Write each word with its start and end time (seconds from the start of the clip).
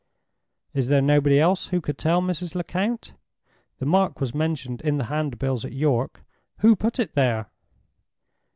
"Is 0.73 0.87
there 0.87 0.99
nobody 0.99 1.39
else 1.39 1.67
who 1.67 1.79
could 1.79 1.99
tell 1.99 2.23
Mrs. 2.23 2.55
Lecount? 2.55 3.13
The 3.77 3.85
mark 3.85 4.19
was 4.19 4.33
mentioned 4.33 4.81
in 4.81 4.97
the 4.97 5.03
handbills 5.13 5.63
at 5.63 5.73
York. 5.73 6.23
Who 6.61 6.75
put 6.75 6.97
it 6.97 7.13
there?" 7.13 7.51